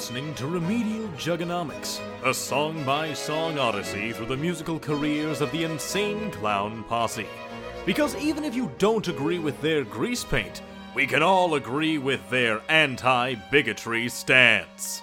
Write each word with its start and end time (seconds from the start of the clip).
listening 0.00 0.34
to 0.34 0.46
Remedial 0.46 1.06
Jugonomics, 1.18 2.00
a 2.24 2.32
song 2.32 2.82
by 2.84 3.12
song 3.12 3.58
odyssey 3.58 4.14
through 4.14 4.28
the 4.28 4.36
musical 4.38 4.78
careers 4.78 5.42
of 5.42 5.52
the 5.52 5.64
Insane 5.64 6.30
Clown 6.30 6.84
Posse. 6.84 7.26
Because 7.84 8.16
even 8.16 8.42
if 8.42 8.54
you 8.54 8.72
don't 8.78 9.08
agree 9.08 9.38
with 9.38 9.60
their 9.60 9.84
grease 9.84 10.24
paint, 10.24 10.62
we 10.94 11.06
can 11.06 11.22
all 11.22 11.56
agree 11.56 11.98
with 11.98 12.26
their 12.30 12.62
anti 12.70 13.34
bigotry 13.50 14.08
stance. 14.08 15.02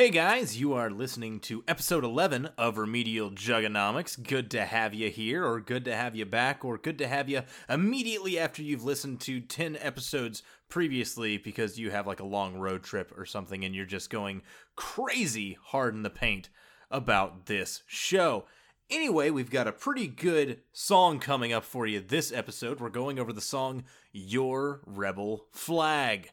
Hey 0.00 0.08
guys, 0.08 0.58
you 0.58 0.72
are 0.72 0.88
listening 0.88 1.40
to 1.40 1.62
episode 1.68 2.04
11 2.04 2.48
of 2.56 2.78
Remedial 2.78 3.30
Jugonomics. 3.30 4.16
Good 4.26 4.50
to 4.52 4.64
have 4.64 4.94
you 4.94 5.10
here, 5.10 5.44
or 5.44 5.60
good 5.60 5.84
to 5.84 5.94
have 5.94 6.16
you 6.16 6.24
back, 6.24 6.64
or 6.64 6.78
good 6.78 6.96
to 6.96 7.06
have 7.06 7.28
you 7.28 7.42
immediately 7.68 8.38
after 8.38 8.62
you've 8.62 8.82
listened 8.82 9.20
to 9.20 9.42
10 9.42 9.76
episodes 9.78 10.42
previously 10.70 11.36
because 11.36 11.78
you 11.78 11.90
have 11.90 12.06
like 12.06 12.20
a 12.20 12.24
long 12.24 12.56
road 12.56 12.82
trip 12.82 13.12
or 13.14 13.26
something 13.26 13.62
and 13.62 13.74
you're 13.74 13.84
just 13.84 14.08
going 14.08 14.40
crazy 14.74 15.58
hard 15.64 15.94
in 15.94 16.02
the 16.02 16.08
paint 16.08 16.48
about 16.90 17.44
this 17.44 17.82
show. 17.86 18.46
Anyway, 18.88 19.28
we've 19.28 19.50
got 19.50 19.68
a 19.68 19.72
pretty 19.72 20.06
good 20.06 20.60
song 20.72 21.18
coming 21.18 21.52
up 21.52 21.62
for 21.62 21.86
you 21.86 22.00
this 22.00 22.32
episode. 22.32 22.80
We're 22.80 22.88
going 22.88 23.18
over 23.18 23.34
the 23.34 23.42
song 23.42 23.84
Your 24.12 24.80
Rebel 24.86 25.44
Flag. 25.50 26.30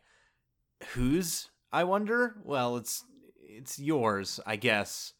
Whose, 0.93 1.49
I 1.69 1.83
wonder? 1.83 2.37
Well, 2.45 2.77
it's 2.77 3.03
it's 3.49 3.79
yours, 3.79 4.39
I 4.45 4.55
guess. 4.55 5.13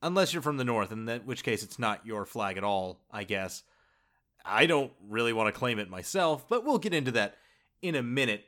Unless 0.00 0.32
you're 0.32 0.42
from 0.42 0.58
the 0.58 0.64
north, 0.64 0.92
in 0.92 1.06
that 1.06 1.26
which 1.26 1.42
case 1.42 1.62
it's 1.62 1.78
not 1.78 2.06
your 2.06 2.24
flag 2.24 2.56
at 2.56 2.64
all, 2.64 3.00
I 3.10 3.24
guess. 3.24 3.64
I 4.44 4.66
don't 4.66 4.92
really 5.06 5.32
want 5.32 5.52
to 5.52 5.58
claim 5.58 5.78
it 5.78 5.90
myself, 5.90 6.48
but 6.48 6.64
we'll 6.64 6.78
get 6.78 6.94
into 6.94 7.10
that 7.12 7.36
in 7.82 7.94
a 7.94 8.02
minute. 8.02 8.44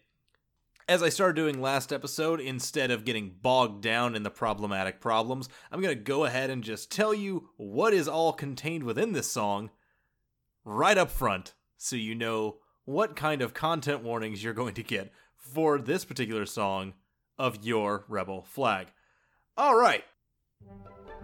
As 0.89 1.03
I 1.03 1.09
started 1.09 1.37
doing 1.37 1.61
last 1.61 1.93
episode, 1.93 2.41
instead 2.41 2.91
of 2.91 3.05
getting 3.05 3.35
bogged 3.43 3.83
down 3.83 4.15
in 4.15 4.23
the 4.23 4.31
problematic 4.31 5.01
problems, 5.01 5.49
I'm 5.71 5.81
going 5.81 5.97
to 5.97 6.03
go 6.03 6.25
ahead 6.25 6.51
and 6.51 6.65
just 6.65 6.91
tell 6.91 7.15
you 7.15 7.51
what 7.57 7.93
is 7.93 8.09
all 8.09 8.33
contained 8.33 8.85
within 8.85 9.13
this 9.13 9.31
song 9.31 9.71
right 10.65 10.99
up 10.99 11.11
front 11.11 11.55
so 11.77 11.97
you 11.97 12.15
know 12.15 12.57
what 12.85 13.17
kind 13.17 13.41
of 13.41 13.55
content 13.55 14.03
warnings 14.03 14.43
you're 14.43 14.53
going 14.53 14.75
to 14.75 14.83
get 14.83 15.13
for 15.37 15.79
this 15.79 16.05
particular 16.05 16.45
song 16.45 16.95
of 17.39 17.65
your 17.65 18.05
rebel 18.09 18.43
flag. 18.43 18.89
All 19.61 19.77
right. 19.77 20.03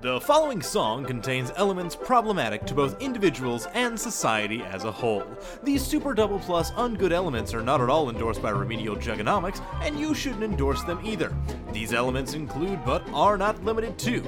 The 0.03 0.21
following 0.21 0.61
song 0.61 1.07
contains 1.07 1.51
elements 1.57 1.97
problematic 1.97 2.67
to 2.67 2.75
both 2.75 3.01
individuals 3.01 3.67
and 3.73 3.99
society 3.99 4.63
as 4.63 4.85
a 4.85 4.93
whole. 4.93 5.25
These 5.63 5.83
Super 5.83 6.13
Double 6.13 6.39
Plus 6.41 6.71
ungood 6.73 7.13
elements 7.13 7.55
are 7.55 7.63
not 7.63 7.81
at 7.81 7.89
all 7.89 8.11
endorsed 8.11 8.43
by 8.43 8.51
Remedial 8.51 8.95
Jugonomics, 8.95 9.63
and 9.81 9.99
you 9.99 10.13
shouldn't 10.13 10.43
endorse 10.43 10.83
them 10.83 11.01
either. 11.03 11.35
These 11.73 11.95
elements 11.95 12.35
include, 12.35 12.85
but 12.85 13.03
are 13.15 13.39
not 13.39 13.65
limited 13.65 13.99
to, 14.01 14.21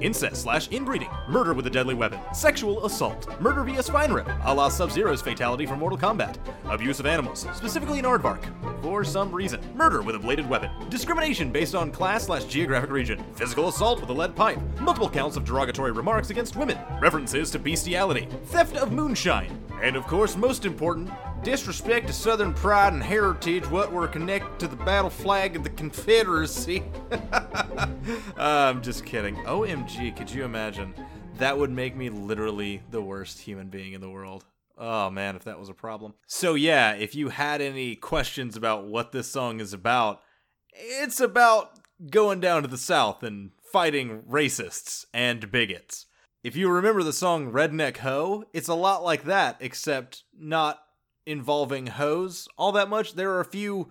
incest 0.00 0.42
slash 0.42 0.68
inbreeding, 0.70 1.10
murder 1.28 1.54
with 1.54 1.66
a 1.66 1.70
deadly 1.70 1.94
weapon, 1.94 2.20
sexual 2.32 2.84
assault, 2.84 3.28
murder 3.40 3.62
via 3.62 3.82
spine 3.82 4.12
rip, 4.12 4.28
a 4.44 4.54
la 4.54 4.68
Sub 4.68 4.90
Zero's 4.90 5.22
fatality 5.22 5.66
from 5.66 5.78
Mortal 5.78 5.98
Kombat, 5.98 6.36
abuse 6.68 7.00
of 7.00 7.06
animals, 7.06 7.46
specifically 7.54 7.98
in 7.98 8.04
Aardvark, 8.04 8.42
for 8.82 9.04
some 9.04 9.32
reason, 9.32 9.60
murder 9.74 10.02
with 10.02 10.14
a 10.14 10.18
bladed 10.18 10.48
weapon, 10.48 10.70
discrimination 10.88 11.50
based 11.50 11.74
on 11.74 11.90
class 11.90 12.24
slash 12.24 12.44
geographic 12.44 12.90
region, 12.90 13.22
physical 13.34 13.68
assault 13.68 14.00
with 14.00 14.10
a 14.10 14.12
lead 14.12 14.34
pipe, 14.34 14.58
multiple 14.80 15.10
counts 15.10 15.36
of 15.36 15.44
derogatory 15.44 15.92
remarks 15.92 16.30
against 16.30 16.56
women, 16.56 16.78
references 17.00 17.50
to 17.50 17.58
bestiality, 17.58 18.28
theft 18.46 18.76
of 18.76 18.92
moonshine, 18.92 19.58
and 19.82 19.96
of 19.96 20.06
course, 20.06 20.36
most 20.36 20.64
important, 20.64 21.10
disrespect 21.50 22.06
to 22.06 22.12
Southern 22.12 22.52
pride 22.52 22.92
and 22.92 23.02
heritage, 23.02 23.64
what 23.70 23.90
were 23.90 24.06
connected 24.06 24.58
to 24.58 24.68
the 24.68 24.76
battle 24.76 25.08
flag 25.08 25.56
of 25.56 25.64
the 25.64 25.70
Confederacy. 25.70 26.82
uh, 27.10 27.88
I'm 28.36 28.82
just 28.82 29.06
kidding. 29.06 29.34
OMG, 29.36 30.14
could 30.14 30.30
you 30.30 30.44
imagine? 30.44 30.92
That 31.38 31.56
would 31.56 31.70
make 31.70 31.96
me 31.96 32.10
literally 32.10 32.82
the 32.90 33.00
worst 33.00 33.38
human 33.38 33.70
being 33.70 33.94
in 33.94 34.02
the 34.02 34.10
world. 34.10 34.44
Oh 34.76 35.08
man, 35.08 35.36
if 35.36 35.44
that 35.44 35.58
was 35.58 35.70
a 35.70 35.74
problem. 35.74 36.12
So, 36.26 36.52
yeah, 36.52 36.92
if 36.92 37.14
you 37.14 37.30
had 37.30 37.62
any 37.62 37.96
questions 37.96 38.54
about 38.54 38.84
what 38.84 39.12
this 39.12 39.28
song 39.28 39.58
is 39.58 39.72
about, 39.72 40.20
it's 40.74 41.18
about 41.18 41.78
going 42.10 42.40
down 42.40 42.60
to 42.60 42.68
the 42.68 42.76
South 42.76 43.22
and 43.22 43.52
fighting 43.72 44.20
racists 44.28 45.06
and 45.14 45.50
bigots. 45.50 46.04
If 46.44 46.56
you 46.56 46.68
remember 46.68 47.02
the 47.02 47.14
song 47.14 47.50
Redneck 47.50 47.96
Ho, 47.98 48.44
it's 48.52 48.68
a 48.68 48.74
lot 48.74 49.02
like 49.02 49.24
that, 49.24 49.56
except 49.60 50.24
not 50.38 50.82
involving 51.28 51.88
hoes 51.88 52.48
all 52.56 52.72
that 52.72 52.88
much. 52.88 53.12
There 53.12 53.32
are 53.32 53.40
a 53.40 53.44
few 53.44 53.90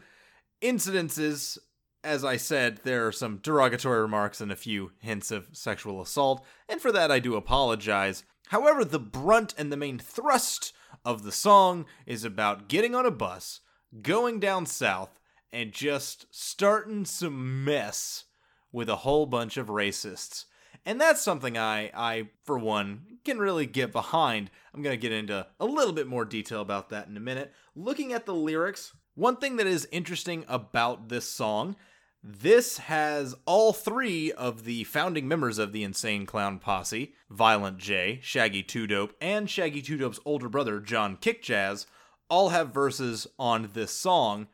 incidences, 0.62 1.60
as 2.04 2.26
I 2.26 2.36
said, 2.38 2.82
there 2.84 3.06
are 3.06 3.12
some 3.12 3.38
derogatory 3.38 4.02
remarks 4.02 4.42
and 4.42 4.52
a 4.52 4.56
few 4.56 4.92
hints 5.00 5.30
of 5.30 5.50
sexual 5.54 6.02
assault, 6.02 6.44
and 6.68 6.82
for 6.82 6.92
that 6.92 7.12
I 7.12 7.20
do 7.20 7.36
apologize. 7.36 8.24
However, 8.48 8.84
the 8.84 9.00
brunt 9.00 9.54
and 9.58 9.72
the 9.72 9.78
main 9.78 10.00
thrust 10.00 10.74
of 11.06 11.24
the 11.24 11.32
song 11.32 11.86
is 12.08 12.24
about 12.24 12.68
getting 12.68 12.96
on 12.96 13.06
a 13.06 13.12
bus, 13.12 13.60
going 14.02 14.40
down 14.40 14.66
south, 14.66 15.20
and 15.54 15.72
just 15.72 16.26
starting 16.32 17.06
some 17.06 17.64
mess 17.64 18.26
with 18.72 18.90
a 18.90 18.98
whole 18.98 19.28
bunch 19.28 19.58
of 19.58 19.68
racists. 19.68 20.46
And 20.88 21.02
that's 21.02 21.22
something 21.22 21.58
I, 21.58 21.92
I, 21.94 22.30
for 22.46 22.58
one, 22.58 23.02
can 23.26 23.40
really 23.40 23.66
get 23.66 23.92
behind. 23.92 24.50
I'm 24.74 24.82
going 24.82 24.94
to 24.94 25.02
get 25.02 25.12
into 25.12 25.46
a 25.60 25.66
little 25.66 25.92
bit 25.92 26.08
more 26.08 26.24
detail 26.24 26.62
about 26.62 26.92
that 26.92 27.10
in 27.10 27.18
a 27.18 27.20
minute. 27.20 27.54
Looking 27.76 28.14
at 28.14 28.26
the 28.26 28.34
lyrics, 28.34 28.94
one 29.14 29.36
thing 29.36 29.58
that 29.58 29.68
is 29.68 29.86
interesting 29.92 30.46
about 30.48 31.10
this 31.10 31.30
song, 31.30 31.76
this 32.24 32.78
has 32.78 33.36
all 33.46 33.74
three 33.74 34.32
of 34.32 34.64
the 34.64 34.86
founding 34.86 35.28
members 35.28 35.58
of 35.58 35.74
the 35.74 35.84
Insane 35.84 36.26
Clown 36.26 36.58
Posse 36.58 37.14
Violent 37.30 37.80
J, 37.80 38.20
Shaggy 38.24 38.64
Two 38.64 38.88
Dope, 38.88 39.14
and 39.20 39.50
Shaggy 39.50 39.82
Two 39.82 39.98
Dope's 39.98 40.22
older 40.24 40.48
brother, 40.48 40.80
John 40.80 41.18
Kickjazz, 41.18 41.86
all 42.30 42.50
have 42.50 42.74
verses 42.74 43.28
on 43.38 43.72
this 43.74 43.92
song. 43.92 44.48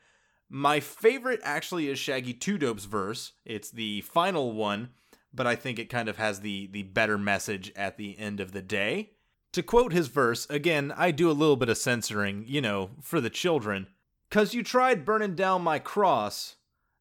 My 0.50 0.80
favorite 0.80 1.42
actually 1.44 1.90
is 1.90 2.00
Shaggy 2.00 2.34
Two 2.34 2.58
Dope's 2.58 2.86
verse. 2.86 3.34
It's 3.46 3.70
the 3.70 4.02
final 4.02 4.52
one 4.52 4.90
but 5.34 5.48
I 5.48 5.56
think 5.56 5.80
it 5.80 5.90
kind 5.90 6.08
of 6.08 6.18
has 6.18 6.42
the 6.42 6.68
the 6.68 6.84
better 6.84 7.18
message 7.18 7.72
at 7.76 7.98
the 7.98 8.18
end 8.20 8.40
of 8.40 8.52
the 8.52 8.62
day. 8.62 9.12
To 9.54 9.64
quote 9.64 9.94
his 9.94 10.08
verse, 10.08 10.48
again, 10.50 10.94
I 10.96 11.12
do 11.12 11.30
a 11.30 11.34
little 11.34 11.56
bit 11.56 11.70
of 11.70 11.78
censoring, 11.78 12.44
you 12.48 12.62
know, 12.62 12.92
for 13.02 13.22
the 13.22 13.30
children. 13.30 13.88
Cause 14.32 14.54
you 14.54 14.64
tried 14.64 15.06
burning 15.06 15.36
down 15.36 15.62
my 15.62 15.78
cross. 15.78 16.56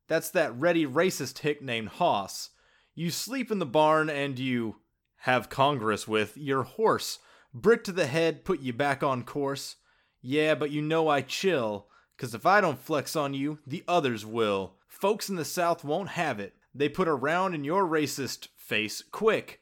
That's 0.07 0.29
that 0.31 0.55
ready 0.59 0.87
racist 0.87 1.39
hick 1.39 1.63
named 1.63 1.89
Hoss. 1.89 2.51
You 2.95 3.11
sleep 3.11 3.51
in 3.51 3.59
the 3.59 3.65
barn 3.65 4.11
and 4.11 4.39
you 4.39 4.77
have 5.21 5.49
Congress 5.49 6.07
with 6.07 6.37
your 6.37 6.65
horse. 6.65 7.21
Brick 7.55 7.85
to 7.85 7.93
the 7.93 8.07
head, 8.07 8.45
put 8.45 8.61
you 8.61 8.75
back 8.75 9.03
on 9.03 9.25
course. 9.25 9.77
Yeah, 10.21 10.55
but 10.55 10.71
you 10.71 10.83
know 10.83 11.09
I 11.09 11.23
chill. 11.23 11.87
Cause 12.19 12.35
if 12.35 12.45
I 12.45 12.61
don't 12.61 12.79
flex 12.79 13.17
on 13.17 13.33
you, 13.33 13.61
the 13.67 13.83
others 13.89 14.27
will. 14.27 14.75
Folks 14.87 15.31
in 15.31 15.37
the 15.37 15.45
South 15.47 15.85
won't 15.85 16.11
have 16.11 16.39
it. 16.39 16.55
They 16.75 16.89
put 16.89 17.09
a 17.09 17.15
round 17.15 17.55
in 17.55 17.65
your 17.65 17.87
racist 17.87 18.49
face 18.57 19.03
quick. 19.03 19.61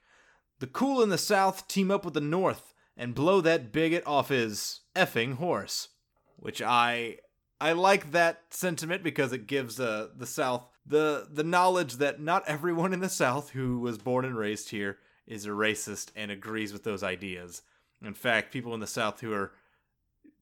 The 0.61 0.67
cool 0.67 1.03
in 1.03 1.09
the 1.09 1.19
South 1.19 1.67
team 1.69 1.91
up 1.91 2.05
with 2.05 2.15
the 2.15 2.21
North 2.21 2.75
and 2.97 3.15
blow 3.15 3.41
that 3.41 3.73
bigot 3.73 4.07
off 4.07 4.29
his 4.29 4.81
effing 4.95 5.35
horse. 5.37 5.89
Which 6.37 6.63
I 6.63 7.19
I 7.61 7.73
like 7.73 8.13
that 8.13 8.43
sentiment 8.51 9.03
because 9.03 9.33
it 9.33 9.47
gives 9.47 9.79
uh, 9.79 10.09
the 10.17 10.27
South 10.27 10.67
the 10.87 11.29
the 11.31 11.45
knowledge 11.45 11.95
that 11.95 12.21
not 12.21 12.47
everyone 12.47 12.93
in 12.93 13.01
the 13.01 13.09
South 13.09 13.51
who 13.51 13.81
was 13.81 13.99
born 13.99 14.25
and 14.25 14.37
raised 14.37 14.71
here 14.71 14.99
is 15.27 15.47
a 15.47 15.51
racist 15.51 16.11
and 16.17 16.31
agrees 16.31 16.73
with 16.73 16.85
those 16.85 17.03
ideas. 17.03 17.63
In 18.03 18.15
fact, 18.15 18.53
people 18.53 18.75
in 18.75 18.81
the 18.81 18.87
South 18.87 19.21
who 19.21 19.33
are 19.33 19.53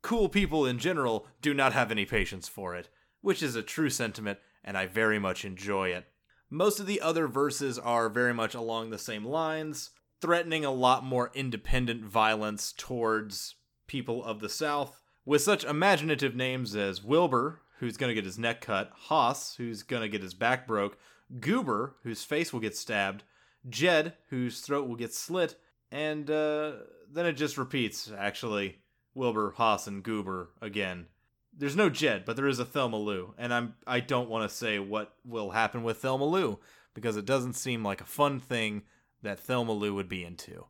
cool 0.02 0.28
people 0.28 0.64
in 0.64 0.78
general 0.78 1.26
do 1.42 1.52
not 1.52 1.72
have 1.72 1.90
any 1.90 2.04
patience 2.04 2.48
for 2.48 2.74
it, 2.74 2.88
which 3.20 3.42
is 3.42 3.56
a 3.56 3.62
true 3.62 3.90
sentiment, 3.90 4.38
and 4.64 4.78
I 4.78 4.86
very 4.86 5.18
much 5.18 5.44
enjoy 5.44 5.88
it. 5.88 6.06
Most 6.50 6.80
of 6.80 6.86
the 6.86 7.00
other 7.02 7.28
verses 7.28 7.78
are 7.78 8.08
very 8.08 8.32
much 8.32 8.54
along 8.54 8.88
the 8.88 8.98
same 8.98 9.24
lines, 9.24 9.90
threatening 10.22 10.64
a 10.64 10.70
lot 10.70 11.04
more 11.04 11.30
independent 11.34 12.04
violence 12.04 12.72
towards 12.72 13.56
people 13.86 14.24
of 14.24 14.40
the 14.40 14.48
South, 14.48 15.02
with 15.26 15.42
such 15.42 15.64
imaginative 15.64 16.34
names 16.34 16.74
as 16.74 17.04
Wilbur, 17.04 17.60
who's 17.80 17.98
going 17.98 18.08
to 18.08 18.14
get 18.14 18.24
his 18.24 18.38
neck 18.38 18.62
cut, 18.62 18.90
Hoss, 18.94 19.56
who's 19.56 19.82
going 19.82 20.00
to 20.00 20.08
get 20.08 20.22
his 20.22 20.32
back 20.32 20.66
broke, 20.66 20.96
Goober, 21.38 21.96
whose 22.02 22.24
face 22.24 22.50
will 22.50 22.60
get 22.60 22.76
stabbed, 22.76 23.24
Jed, 23.68 24.14
whose 24.30 24.60
throat 24.60 24.88
will 24.88 24.96
get 24.96 25.12
slit, 25.12 25.56
and 25.92 26.30
uh, 26.30 26.72
then 27.12 27.26
it 27.26 27.34
just 27.34 27.58
repeats, 27.58 28.10
actually. 28.16 28.78
Wilbur, 29.14 29.52
Hoss, 29.56 29.86
and 29.86 30.02
Goober 30.02 30.50
again 30.62 31.08
there's 31.58 31.76
no 31.76 31.90
Jed, 31.90 32.24
but 32.24 32.36
there 32.36 32.46
is 32.46 32.60
a 32.60 32.64
Thelma 32.64 32.96
Lou, 32.96 33.34
and 33.36 33.52
I'm 33.52 33.74
I 33.86 34.00
don't 34.00 34.30
want 34.30 34.48
to 34.48 34.56
say 34.56 34.78
what 34.78 35.14
will 35.24 35.50
happen 35.50 35.82
with 35.82 35.98
Thelma 35.98 36.24
Lou 36.24 36.58
because 36.94 37.16
it 37.16 37.26
doesn't 37.26 37.54
seem 37.54 37.84
like 37.84 38.00
a 38.00 38.06
fun 38.06 38.40
thing 38.40 38.82
that 39.22 39.40
Thelma 39.40 39.72
Lou 39.72 39.94
would 39.94 40.08
be 40.08 40.24
into. 40.24 40.66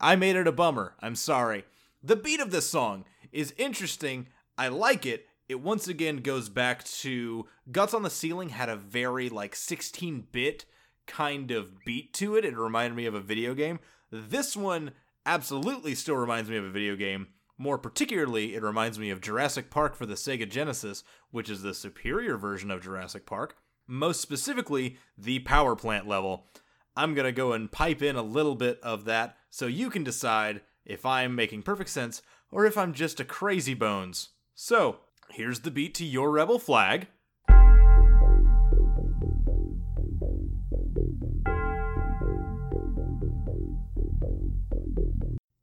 I 0.00 0.16
made 0.16 0.36
it 0.36 0.46
a 0.46 0.52
bummer. 0.52 0.94
I'm 1.00 1.14
sorry. 1.14 1.64
The 2.02 2.16
beat 2.16 2.40
of 2.40 2.50
this 2.50 2.68
song 2.68 3.04
is 3.30 3.54
interesting. 3.56 4.26
I 4.58 4.68
like 4.68 5.06
it. 5.06 5.26
it 5.48 5.60
once 5.60 5.88
again 5.88 6.18
goes 6.18 6.48
back 6.48 6.84
to 6.84 7.46
Guts 7.70 7.94
on 7.94 8.02
the 8.02 8.10
Ceiling 8.10 8.50
had 8.50 8.68
a 8.68 8.76
very 8.76 9.28
like 9.28 9.54
16 9.54 10.26
bit 10.32 10.64
kind 11.06 11.50
of 11.50 11.84
beat 11.84 12.12
to 12.14 12.36
it. 12.36 12.44
It 12.44 12.56
reminded 12.56 12.96
me 12.96 13.06
of 13.06 13.14
a 13.14 13.20
video 13.20 13.54
game. 13.54 13.80
This 14.10 14.56
one 14.56 14.92
absolutely 15.24 15.94
still 15.94 16.16
reminds 16.16 16.50
me 16.50 16.56
of 16.56 16.64
a 16.64 16.70
video 16.70 16.96
game. 16.96 17.28
More 17.62 17.78
particularly, 17.78 18.56
it 18.56 18.62
reminds 18.64 18.98
me 18.98 19.10
of 19.10 19.20
Jurassic 19.20 19.70
Park 19.70 19.94
for 19.94 20.04
the 20.04 20.14
Sega 20.14 20.50
Genesis, 20.50 21.04
which 21.30 21.48
is 21.48 21.62
the 21.62 21.74
superior 21.74 22.36
version 22.36 22.72
of 22.72 22.82
Jurassic 22.82 23.24
Park. 23.24 23.54
Most 23.86 24.20
specifically, 24.20 24.96
the 25.16 25.38
power 25.38 25.76
plant 25.76 26.08
level. 26.08 26.48
I'm 26.96 27.14
going 27.14 27.24
to 27.24 27.30
go 27.30 27.52
and 27.52 27.70
pipe 27.70 28.02
in 28.02 28.16
a 28.16 28.22
little 28.22 28.56
bit 28.56 28.80
of 28.82 29.04
that 29.04 29.36
so 29.48 29.68
you 29.68 29.90
can 29.90 30.02
decide 30.02 30.62
if 30.84 31.06
I'm 31.06 31.36
making 31.36 31.62
perfect 31.62 31.90
sense 31.90 32.20
or 32.50 32.66
if 32.66 32.76
I'm 32.76 32.92
just 32.92 33.20
a 33.20 33.24
crazy 33.24 33.74
bones. 33.74 34.30
So, 34.56 34.98
here's 35.30 35.60
the 35.60 35.70
beat 35.70 35.94
to 35.94 36.04
Your 36.04 36.32
Rebel 36.32 36.58
Flag. 36.58 37.06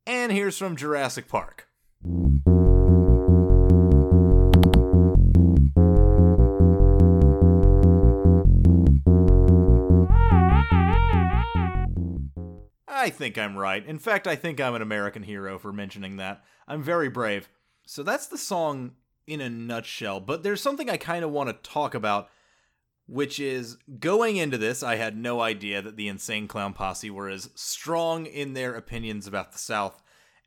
And 0.08 0.32
here's 0.32 0.58
from 0.58 0.78
Jurassic 0.78 1.28
Park. 1.28 1.69
I 13.10 13.12
think 13.12 13.40
I'm 13.40 13.58
right. 13.58 13.84
In 13.84 13.98
fact, 13.98 14.28
I 14.28 14.36
think 14.36 14.62
I'm 14.62 14.76
an 14.76 14.84
American 14.84 15.24
hero 15.24 15.58
for 15.58 15.74
mentioning 15.74 16.18
that. 16.18 16.44
I'm 16.68 16.84
very 16.84 17.10
brave. 17.10 17.50
So 17.88 18.04
that's 18.04 18.28
the 18.28 18.38
song 18.38 18.92
in 19.26 19.42
a 19.42 19.50
nutshell, 19.50 20.20
but 20.20 20.44
there's 20.44 20.62
something 20.62 20.92
I 20.92 20.98
kind 20.98 21.26
of 21.26 21.32
want 21.32 21.50
to 21.50 21.72
talk 21.72 21.96
about, 21.96 22.30
which 23.08 23.40
is 23.40 23.78
going 24.00 24.38
into 24.38 24.60
this, 24.60 24.84
I 24.84 24.98
had 24.98 25.18
no 25.18 25.42
idea 25.42 25.82
that 25.82 25.98
the 25.98 26.08
Insane 26.08 26.48
Clown 26.48 26.74
Posse 26.74 27.10
were 27.10 27.30
as 27.30 27.50
strong 27.56 28.28
in 28.28 28.54
their 28.54 28.76
opinions 28.76 29.26
about 29.26 29.54
the 29.54 29.58
South 29.58 30.04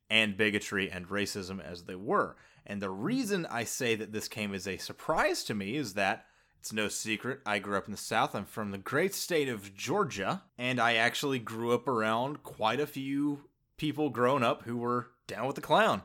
and 0.09 0.37
bigotry 0.37 0.89
and 0.89 1.09
racism 1.09 1.61
as 1.61 1.83
they 1.83 1.97
were. 1.97 2.37
And 2.65 2.81
the 2.81 2.91
reason 2.91 3.45
I 3.47 3.65
say 3.65 3.97
that 3.97 4.13
this 4.13 4.29
came 4.29 4.55
as 4.55 4.69
a 4.69 4.77
surprise 4.77 5.43
to 5.45 5.55
me 5.55 5.75
is 5.75 5.95
that 5.95 6.27
it's 6.63 6.73
no 6.73 6.87
secret 6.87 7.41
I 7.45 7.59
grew 7.59 7.77
up 7.77 7.87
in 7.87 7.91
the 7.91 7.99
South. 7.99 8.37
I'm 8.37 8.45
from 8.45 8.71
the 8.71 8.79
great 8.79 9.17
state 9.17 9.49
of 9.49 9.75
Georgia, 9.75 10.45
and 10.57 10.79
I 10.79 10.95
actually 10.95 11.41
grew 11.41 11.73
up 11.73 11.89
around 11.89 12.45
quite 12.45 12.79
a 12.79 12.87
few 12.87 13.41
people 13.77 14.11
growing 14.11 14.45
up 14.45 14.63
who 14.63 14.77
were 14.77 15.09
down 15.27 15.49
with 15.49 15.57
the 15.57 15.61
clown. 15.61 16.03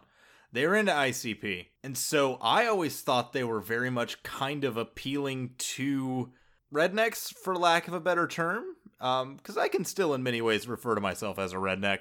They 0.52 0.66
were 0.66 0.74
into 0.74 0.92
ICP. 0.92 1.68
And 1.84 1.96
so 1.96 2.40
I 2.42 2.66
always 2.66 3.00
thought 3.02 3.34
they 3.34 3.44
were 3.44 3.60
very 3.60 3.92
much 3.92 4.24
kind 4.24 4.64
of 4.64 4.78
appealing 4.78 5.52
to 5.60 6.32
rednecks, 6.74 7.32
for 7.32 7.56
lack 7.56 7.88
of 7.88 7.94
a 7.94 8.00
better 8.00 8.26
term. 8.26 8.64
Because 8.98 9.58
um, 9.58 9.62
I 9.62 9.68
can 9.68 9.86
still, 9.86 10.16
in 10.16 10.24
many 10.24 10.42
ways, 10.42 10.68
refer 10.68 10.96
to 10.96 11.02
myself 11.02 11.38
as 11.38 11.54
a 11.54 11.58
redneck. 11.58 12.00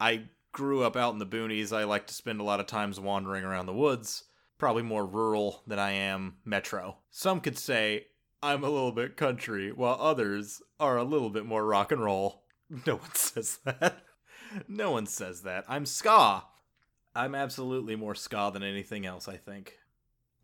I 0.00 0.24
grew 0.50 0.82
up 0.82 0.96
out 0.96 1.12
in 1.12 1.20
the 1.20 1.24
boonies. 1.24 1.72
I 1.72 1.84
like 1.84 2.08
to 2.08 2.14
spend 2.14 2.40
a 2.40 2.44
lot 2.44 2.58
of 2.58 2.66
times 2.66 2.98
wandering 2.98 3.44
around 3.44 3.66
the 3.66 3.72
woods 3.72 4.24
probably 4.58 4.82
more 4.82 5.06
rural 5.06 5.62
than 5.66 5.78
I 5.78 5.92
am 5.92 6.36
metro. 6.44 6.98
Some 7.10 7.40
could 7.40 7.58
say 7.58 8.06
I'm 8.42 8.64
a 8.64 8.70
little 8.70 8.92
bit 8.92 9.16
country, 9.16 9.72
while 9.72 9.98
others 10.00 10.62
are 10.78 10.96
a 10.96 11.04
little 11.04 11.30
bit 11.30 11.46
more 11.46 11.64
rock 11.64 11.92
and 11.92 12.02
roll. 12.02 12.42
No 12.84 12.96
one 12.96 13.14
says 13.14 13.60
that. 13.64 14.02
no 14.66 14.90
one 14.90 15.06
says 15.06 15.42
that. 15.42 15.64
I'm 15.68 15.86
ska. 15.86 16.42
I'm 17.14 17.34
absolutely 17.34 17.94
more 17.94 18.16
ska 18.16 18.50
than 18.52 18.64
anything 18.64 19.06
else, 19.06 19.28
I 19.28 19.36
think. 19.36 19.78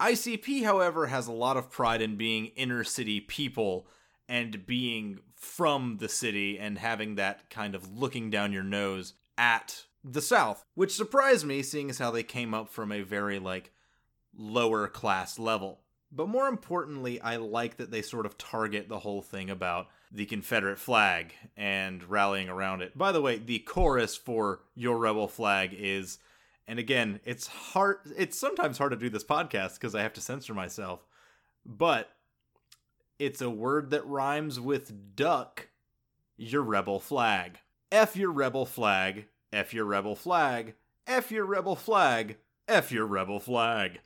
ICP, 0.00 0.64
however, 0.64 1.09
has 1.09 1.26
a 1.26 1.32
lot 1.32 1.56
of 1.56 1.70
pride 1.70 2.00
in 2.00 2.17
being 2.17 2.47
inner 2.56 2.85
city 2.85 3.20
people 3.20 3.88
and 4.29 4.67
being 4.67 5.19
from 5.35 5.99
the 5.99 6.09
city 6.09 6.59
and 6.59 6.79
having 6.79 7.17
that 7.17 7.50
kind 7.50 7.75
of 7.75 7.93
looking 7.93 8.31
down 8.31 8.53
your 8.53 8.62
nose 8.62 9.14
at 9.37 9.85
the 10.05 10.23
South, 10.23 10.64
which 10.75 10.94
surprised 10.94 11.47
me, 11.47 11.62
seeing 11.62 11.91
as 11.91 11.99
how 11.99 12.11
they 12.11 12.23
came 12.23 12.55
up 12.55 12.69
from 12.69 12.91
a 12.91 13.03
very 13.03 13.38
like 13.38 13.73
lower 14.37 14.88
class 14.88 15.38
level. 15.38 15.81
But 16.14 16.29
more 16.29 16.46
importantly, 16.46 17.20
I 17.20 17.37
like 17.37 17.79
that 17.79 17.90
they 17.90 18.02
sort 18.02 18.26
of 18.26 18.37
target 18.37 18.88
the 18.88 18.99
whole 18.99 19.23
thing 19.23 19.49
about 19.49 19.88
the 20.11 20.26
Confederate 20.26 20.79
flag 20.79 21.32
and 21.56 22.05
rallying 22.05 22.50
around 22.50 22.82
it. 22.82 22.96
By 22.96 23.12
the 23.12 23.23
way, 23.23 23.38
the 23.38 23.61
chorus 23.61 24.14
for 24.14 24.61
Your 24.75 24.99
Rebel 24.99 25.26
Flag 25.26 25.73
is, 25.73 26.19
and 26.69 26.79
again, 26.79 27.20
it's 27.25 27.46
hard, 27.46 27.96
it's 28.14 28.38
sometimes 28.38 28.76
hard 28.76 28.90
to 28.90 28.99
do 28.99 29.08
this 29.08 29.25
podcast 29.25 29.75
because 29.75 29.94
I 29.94 30.02
have 30.02 30.12
to 30.14 30.20
censor 30.20 30.52
myself, 30.52 31.06
but 31.64 32.11
it's 33.19 33.40
a 33.40 33.49
word 33.49 33.90
that 33.90 34.06
rhymes 34.06 34.61
with 34.61 35.17
duck, 35.17 35.69
your 36.37 36.62
rebel 36.62 37.00
flag. 37.00 37.58
F 37.90 38.17
your 38.17 38.32
rebel 38.32 38.67
flag, 38.67 39.26
F 39.50 39.73
your 39.73 39.85
rebel 39.87 40.14
flag, 40.14 40.75
F 41.06 41.31
your 41.31 41.46
rebel 41.46 41.76
flag, 41.76 42.37
F 42.69 42.93
your 42.93 43.06
rebel 43.06 43.38
flag 43.38 44.00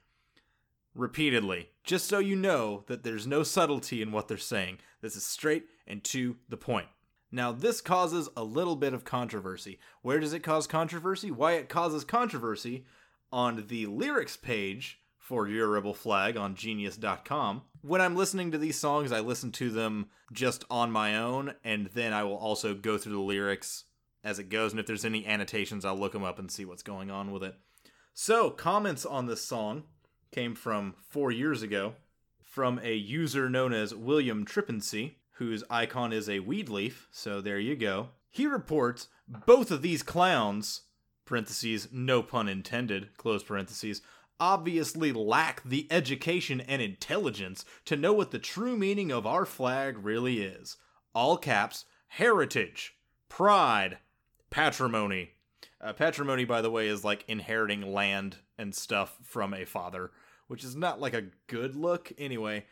repeatedly, 0.97 1.71
just 1.85 2.07
so 2.07 2.19
you 2.19 2.37
know 2.37 2.85
that 2.89 3.05
there's 3.05 3.27
no 3.27 3.43
subtlety 3.43 4.03
in 4.03 4.13
what 4.13 4.29
they're 4.29 4.39
saying. 4.39 4.79
This 5.01 5.17
is 5.17 5.25
straight 5.25 5.67
and 5.87 6.03
to 6.05 6.37
the 6.49 6.57
point. 6.57 6.89
Now, 7.31 7.53
this 7.53 7.81
causes 7.81 8.29
a 8.37 8.45
little 8.45 8.77
bit 8.77 8.95
of 8.95 9.05
controversy. 9.05 9.79
Where 10.03 10.21
does 10.21 10.33
it 10.33 10.41
cause 10.41 10.67
controversy? 10.67 11.31
Why 11.31 11.53
it 11.53 11.69
causes 11.69 12.05
controversy 12.05 12.87
on 13.33 13.67
the 13.69 13.87
lyrics 13.87 14.37
page 14.37 15.01
for 15.19 15.49
Your 15.49 15.69
Rebel 15.69 15.93
Flag 15.93 16.37
on 16.37 16.55
Genius.com. 16.55 17.63
When 17.83 18.01
I'm 18.01 18.17
listening 18.17 18.53
to 18.53 18.59
these 18.59 18.79
songs, 18.79 19.13
I 19.13 19.21
listen 19.21 19.51
to 19.53 19.71
them 19.71 20.07
just 20.33 20.65
on 20.71 20.91
my 20.91 21.17
own, 21.17 21.55
and 21.65 21.89
then 21.95 22.13
I 22.13 22.23
will 22.23 22.37
also 22.37 22.75
go 22.75 22.97
through 22.97 23.15
the 23.15 23.21
lyrics 23.21 23.85
as 24.23 24.39
it 24.39 24.49
goes. 24.49 24.73
And 24.73 24.81
if 24.81 24.87
there's 24.87 25.05
any 25.05 25.27
annotations, 25.27 25.85
I'll 25.85 25.99
look 25.99 26.13
them 26.13 26.25
up 26.25 26.39
and 26.39 26.51
see 26.51 26.65
what's 26.65 26.83
going 26.83 27.11
on 27.11 27.33
with 27.33 27.43
it. 27.43 27.57
So, 28.15 28.51
comments 28.51 29.05
on 29.05 29.27
this 29.27 29.45
song 29.45 29.85
came 30.33 30.55
from 30.55 30.95
four 31.09 31.31
years 31.31 31.63
ago 31.63 31.95
from 32.43 32.81
a 32.83 32.95
user 32.95 33.51
known 33.51 33.73
as 33.73 33.95
William 33.95 34.45
Trippensey, 34.47 35.17
whose 35.33 35.63
icon 35.69 36.13
is 36.13 36.29
a 36.29 36.41
weed 36.41 36.69
leaf, 36.69 37.09
so 37.11 37.41
there 37.41 37.59
you 37.59 37.77
go. 37.77 38.09
He 38.31 38.47
reports 38.47 39.09
both 39.29 39.71
of 39.71 39.83
these 39.83 40.03
clowns, 40.03 40.83
parentheses, 41.27 41.89
no 41.93 42.23
pun 42.23 42.49
intended, 42.49 43.17
close 43.17 43.43
parentheses, 43.43 44.01
obviously 44.41 45.13
lack 45.13 45.63
the 45.65 45.87
education 45.91 46.61
and 46.61 46.81
intelligence 46.81 47.65
to 47.85 47.97
know 47.97 48.13
what 48.13 48.31
the 48.31 48.39
true 48.39 48.77
meaning 48.77 49.11
of 49.11 49.27
our 49.27 49.45
flag 49.45 49.99
really 50.05 50.41
is. 50.41 50.77
All 51.15 51.37
caps, 51.37 51.85
heritage, 52.09 52.95
pride, 53.29 53.99
patrimony. 54.51 55.33
Uh, 55.81 55.93
patrimony, 55.93 56.45
by 56.45 56.63
the 56.63 56.71
way, 56.71 56.89
is 56.89 57.05
like 57.05 57.25
inheriting 57.29 57.93
land 57.93 58.37
and 58.57 58.75
stuff 58.75 59.19
from 59.23 59.53
a 59.53 59.65
father 59.65 60.11
which 60.49 60.65
is 60.65 60.77
not 60.77 61.01
like 61.01 61.15
a 61.15 61.27
good 61.47 61.75
look. 61.77 62.13
Anyway, 62.19 62.65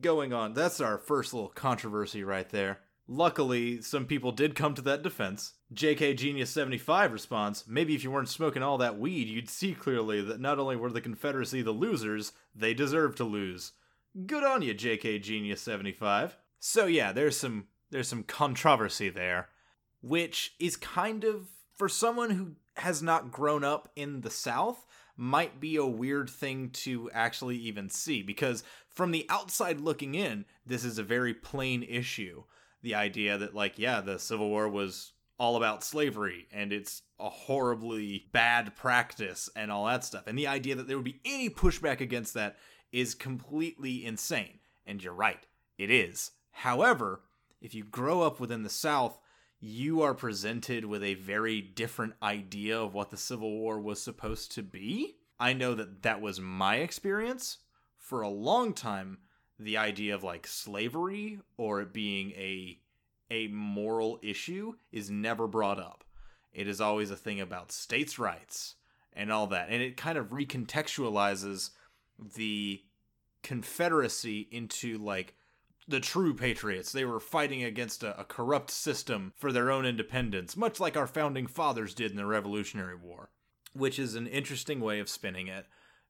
going 0.00 0.32
on, 0.32 0.54
that's 0.54 0.80
our 0.80 0.98
first 0.98 1.34
little 1.34 1.48
controversy 1.48 2.22
right 2.22 2.48
there. 2.50 2.80
Luckily, 3.08 3.82
some 3.82 4.06
people 4.06 4.30
did 4.30 4.54
come 4.54 4.74
to 4.74 4.82
that 4.82 5.02
defense. 5.02 5.54
JK 5.74 6.16
Genius 6.16 6.50
75 6.50 7.12
responds 7.12 7.64
Maybe 7.66 7.94
if 7.94 8.04
you 8.04 8.10
weren't 8.10 8.28
smoking 8.28 8.62
all 8.62 8.78
that 8.78 8.98
weed, 8.98 9.26
you'd 9.26 9.50
see 9.50 9.74
clearly 9.74 10.22
that 10.22 10.40
not 10.40 10.60
only 10.60 10.76
were 10.76 10.92
the 10.92 11.00
Confederacy 11.00 11.62
the 11.62 11.72
losers, 11.72 12.32
they 12.54 12.72
deserved 12.72 13.16
to 13.16 13.24
lose. 13.24 13.72
Good 14.26 14.44
on 14.44 14.62
you, 14.62 14.74
JK 14.74 15.22
Genius 15.22 15.60
75. 15.60 16.36
So 16.60 16.86
yeah, 16.86 17.10
there's 17.12 17.36
some 17.36 17.66
there's 17.90 18.08
some 18.08 18.22
controversy 18.22 19.08
there, 19.08 19.48
which 20.02 20.54
is 20.60 20.76
kind 20.76 21.24
of 21.24 21.48
for 21.80 21.88
someone 21.88 22.28
who 22.28 22.56
has 22.74 23.02
not 23.02 23.32
grown 23.32 23.64
up 23.64 23.90
in 23.96 24.20
the 24.20 24.28
South, 24.28 24.84
might 25.16 25.60
be 25.60 25.76
a 25.76 25.86
weird 25.86 26.28
thing 26.28 26.68
to 26.68 27.10
actually 27.14 27.56
even 27.56 27.88
see 27.88 28.20
because 28.22 28.62
from 28.90 29.12
the 29.12 29.24
outside 29.30 29.80
looking 29.80 30.14
in, 30.14 30.44
this 30.66 30.84
is 30.84 30.98
a 30.98 31.02
very 31.02 31.32
plain 31.32 31.82
issue. 31.82 32.42
The 32.82 32.94
idea 32.94 33.38
that, 33.38 33.54
like, 33.54 33.78
yeah, 33.78 34.02
the 34.02 34.18
Civil 34.18 34.50
War 34.50 34.68
was 34.68 35.14
all 35.38 35.56
about 35.56 35.82
slavery 35.82 36.48
and 36.52 36.70
it's 36.70 37.00
a 37.18 37.30
horribly 37.30 38.26
bad 38.30 38.76
practice 38.76 39.48
and 39.56 39.72
all 39.72 39.86
that 39.86 40.04
stuff. 40.04 40.26
And 40.26 40.38
the 40.38 40.48
idea 40.48 40.74
that 40.74 40.86
there 40.86 40.98
would 40.98 41.04
be 41.04 41.22
any 41.24 41.48
pushback 41.48 42.02
against 42.02 42.34
that 42.34 42.58
is 42.92 43.14
completely 43.14 44.04
insane. 44.04 44.58
And 44.84 45.02
you're 45.02 45.14
right, 45.14 45.46
it 45.78 45.90
is. 45.90 46.32
However, 46.50 47.22
if 47.62 47.74
you 47.74 47.84
grow 47.84 48.20
up 48.20 48.38
within 48.38 48.64
the 48.64 48.68
South, 48.68 49.18
you 49.60 50.00
are 50.00 50.14
presented 50.14 50.86
with 50.86 51.02
a 51.02 51.14
very 51.14 51.60
different 51.60 52.14
idea 52.22 52.80
of 52.80 52.94
what 52.94 53.10
the 53.10 53.16
Civil 53.16 53.50
War 53.50 53.78
was 53.78 54.02
supposed 54.02 54.52
to 54.52 54.62
be. 54.62 55.16
I 55.38 55.52
know 55.52 55.74
that 55.74 56.02
that 56.02 56.20
was 56.20 56.40
my 56.40 56.76
experience. 56.76 57.58
For 57.98 58.22
a 58.22 58.28
long 58.28 58.72
time, 58.72 59.18
the 59.58 59.76
idea 59.76 60.14
of 60.14 60.24
like 60.24 60.46
slavery 60.46 61.40
or 61.58 61.82
it 61.82 61.92
being 61.92 62.32
a 62.32 62.80
a 63.32 63.46
moral 63.48 64.18
issue 64.22 64.72
is 64.90 65.08
never 65.08 65.46
brought 65.46 65.78
up. 65.78 66.02
It 66.52 66.66
is 66.66 66.80
always 66.80 67.12
a 67.12 67.16
thing 67.16 67.40
about 67.40 67.70
states' 67.70 68.18
rights 68.18 68.74
and 69.12 69.30
all 69.30 69.46
that. 69.48 69.68
And 69.68 69.80
it 69.80 69.96
kind 69.96 70.18
of 70.18 70.30
recontextualizes 70.30 71.70
the 72.34 72.82
Confederacy 73.42 74.48
into 74.50 74.98
like 74.98 75.34
the 75.90 76.00
true 76.00 76.32
patriots. 76.34 76.92
They 76.92 77.04
were 77.04 77.20
fighting 77.20 77.64
against 77.64 78.02
a, 78.02 78.18
a, 78.18 78.24
corrupt 78.24 78.70
system 78.70 79.32
for 79.36 79.52
their 79.52 79.70
own 79.70 79.84
independence, 79.84 80.56
much 80.56 80.80
like 80.80 80.96
our 80.96 81.06
founding 81.06 81.46
fathers 81.46 81.94
did 81.94 82.12
in 82.12 82.16
the 82.16 82.26
Revolutionary 82.26 82.96
War, 82.96 83.30
which 83.72 83.98
is 83.98 84.14
an 84.14 84.26
interesting 84.26 84.80
way 84.80 85.00
of 85.00 85.08
spinning 85.08 85.48
it 85.48 85.66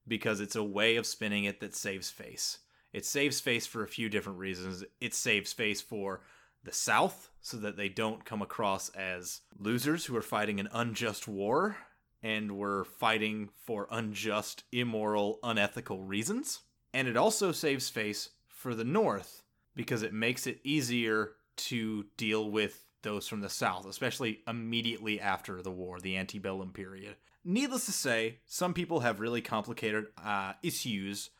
because 0.07 0.41
it's 0.41 0.57
a 0.57 0.65
way 0.65 0.97
of 0.97 1.07
spinning 1.07 1.45
it 1.45 1.61
that 1.61 1.75
saves 1.75 2.11
face. 2.11 2.59
It 2.93 3.05
saves 3.05 3.41
face 3.41 3.67
for 3.67 3.83
a 3.83 3.89
few 3.89 4.09
different 4.09 4.39
reasons. 4.39 4.85
It 5.01 5.15
saves 5.15 5.53
face 5.53 5.81
for 5.81 6.21
the 6.65 6.73
South 6.73 7.31
so 7.41 7.57
that 7.59 7.77
they 7.77 7.89
don't 7.89 8.25
come 8.25 8.43
across 8.43 8.91
as 8.91 9.41
losers 9.59 10.05
who 10.05 10.17
are 10.17 10.23
fighting 10.23 10.61
an 10.61 10.69
unjust 10.73 11.27
war 11.27 11.77
and 12.23 12.59
were 12.59 12.85
fighting 12.85 13.49
for 13.65 13.89
unjust, 13.91 14.65
immoral, 14.73 15.39
unethical 15.43 16.03
reasons. 16.03 16.61
And 16.93 17.09
it 17.09 17.17
also 17.17 17.53
saves 17.53 17.89
face 17.89 18.31
for 18.49 18.75
the 18.75 18.85
North 18.85 19.43
because 19.75 20.03
it 20.03 20.13
makes 20.13 20.47
it 20.47 20.61
easier 20.65 21.33
to 21.57 22.05
deal 22.17 22.51
with 22.51 22.85
those 23.03 23.27
from 23.27 23.41
the 23.41 23.49
South, 23.49 23.87
especially 23.87 24.41
immediately 24.47 25.21
after 25.21 25.63
the 25.63 25.71
war, 25.71 26.01
the 26.01 26.17
antebellum 26.17 26.73
period. 26.73 27.17
Needless 27.45 27.87
to 27.87 27.93
say, 27.93 28.39
some 28.47 28.75
people 28.75 29.01
have 29.01 29.21
really 29.21 29.41
complicated 29.41 30.07
uh, 30.23 30.53
issues 30.63 31.31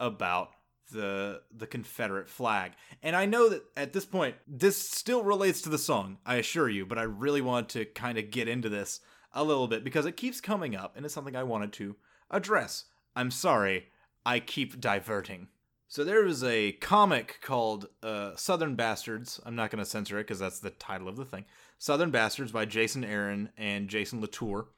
about 0.00 0.50
the 0.90 1.42
the 1.50 1.66
Confederate 1.66 2.28
flag. 2.28 2.72
And 3.02 3.16
I 3.16 3.26
know 3.26 3.48
that 3.48 3.62
at 3.76 3.92
this 3.92 4.04
point 4.04 4.36
this 4.46 4.76
still 4.76 5.22
relates 5.22 5.62
to 5.62 5.68
the 5.68 5.78
song, 5.78 6.18
I 6.24 6.36
assure 6.36 6.68
you, 6.68 6.86
but 6.86 6.98
I 6.98 7.02
really 7.02 7.40
want 7.40 7.68
to 7.70 7.84
kind 7.84 8.18
of 8.18 8.30
get 8.30 8.48
into 8.48 8.68
this 8.68 9.00
a 9.32 9.44
little 9.44 9.68
bit 9.68 9.84
because 9.84 10.06
it 10.06 10.16
keeps 10.16 10.40
coming 10.40 10.76
up 10.76 10.96
and 10.96 11.04
it's 11.04 11.14
something 11.14 11.36
I 11.36 11.42
wanted 11.42 11.72
to 11.74 11.96
address. 12.30 12.84
I'm 13.16 13.30
sorry, 13.30 13.88
I 14.24 14.40
keep 14.40 14.80
diverting. 14.80 15.48
So 15.92 16.04
there 16.04 16.24
was 16.24 16.42
a 16.42 16.72
comic 16.72 17.40
called 17.42 17.86
uh, 18.02 18.34
Southern 18.34 18.76
Bastards. 18.76 19.38
I'm 19.44 19.54
not 19.54 19.70
going 19.70 19.84
to 19.84 19.90
censor 19.90 20.18
it 20.18 20.22
because 20.22 20.38
that's 20.38 20.58
the 20.60 20.70
title 20.70 21.06
of 21.06 21.16
the 21.16 21.26
thing. 21.26 21.44
Southern 21.76 22.10
Bastards 22.10 22.50
by 22.50 22.64
Jason 22.64 23.04
Aaron 23.04 23.50
and 23.58 23.90
Jason 23.90 24.22
Latour. 24.22 24.68